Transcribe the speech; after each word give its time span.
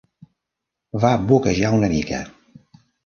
Va 1.03 1.11
boquejar 1.33 1.73
una 1.81 1.91
mica. 1.93 2.23